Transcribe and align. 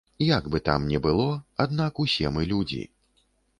Як 0.27 0.47
бы 0.55 0.61
там 0.69 0.87
не 0.93 1.01
было, 1.03 1.27
аднак 1.65 2.03
усе 2.07 2.35
мы 2.39 2.49
людзі. 2.55 2.83